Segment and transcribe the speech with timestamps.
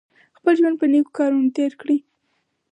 [0.37, 1.97] خپل ژوند په نېکو کارونو تېر کړئ.